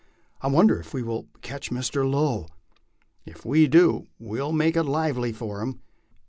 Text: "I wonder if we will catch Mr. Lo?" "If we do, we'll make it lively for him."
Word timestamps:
"I 0.41 0.47
wonder 0.47 0.79
if 0.79 0.95
we 0.95 1.03
will 1.03 1.27
catch 1.43 1.69
Mr. 1.69 2.09
Lo?" 2.09 2.47
"If 3.23 3.45
we 3.45 3.67
do, 3.67 4.07
we'll 4.17 4.51
make 4.51 4.75
it 4.75 4.85
lively 4.85 5.31
for 5.31 5.61
him." 5.61 5.79